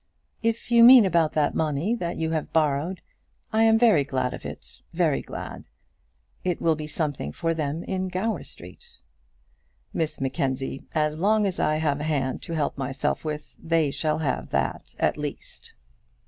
"If 0.41 0.71
you 0.71 0.83
mean 0.83 1.05
about 1.05 1.33
that 1.33 1.53
money 1.53 1.93
that 1.93 2.17
you 2.17 2.31
have 2.31 2.51
borrowed, 2.51 3.03
I 3.53 3.61
am 3.65 3.77
very 3.77 4.03
glad 4.03 4.33
of 4.33 4.47
it 4.47 4.79
very 4.93 5.21
glad 5.21 5.57
of 5.59 5.65
it. 6.43 6.49
It 6.53 6.59
will 6.59 6.73
be 6.75 6.87
something 6.87 7.31
for 7.31 7.53
them 7.53 7.83
in 7.83 8.07
Gower 8.07 8.41
Street." 8.43 8.97
"Miss 9.93 10.19
Mackenzie, 10.19 10.81
as 10.95 11.19
long 11.19 11.45
as 11.45 11.59
I 11.59 11.75
have 11.75 11.99
a 11.99 12.03
hand 12.05 12.41
to 12.45 12.53
help 12.53 12.79
myself 12.79 13.23
with, 13.23 13.55
they 13.63 13.91
shall 13.91 14.17
have 14.17 14.49
that 14.49 14.95
at 14.97 15.17
least. 15.17 15.73